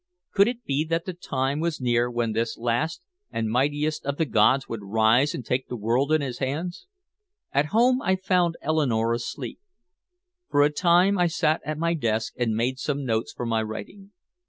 [0.33, 4.25] Could it be that the time was near when this last and mightiest of the
[4.25, 6.87] gods would rise and take the world in his hands?
[7.51, 9.59] At home I found Eleanore asleep.
[10.49, 14.11] For a time I sat at my desk and made some notes for my writing.